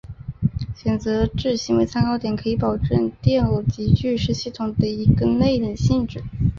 [0.75, 6.23] 选择质心为参考点可以保证电偶极矩是系统的一个内禀性质。